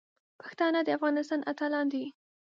پښتانه 0.41 0.79
د 0.83 0.89
افغانستان 0.97 1.39
اتلان 1.51 1.85
دي. 1.93 2.05